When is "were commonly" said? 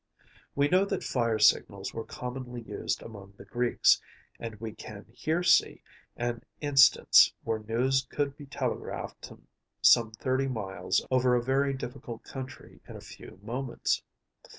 1.93-2.61